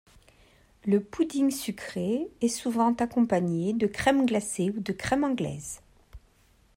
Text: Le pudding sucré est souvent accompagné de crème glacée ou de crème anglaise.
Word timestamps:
Le 0.83 0.99
pudding 0.99 1.51
sucré 1.51 2.27
est 2.41 2.47
souvent 2.47 2.91
accompagné 2.95 3.73
de 3.73 3.85
crème 3.85 4.25
glacée 4.25 4.71
ou 4.75 4.79
de 4.79 4.93
crème 4.93 5.23
anglaise. 5.23 5.79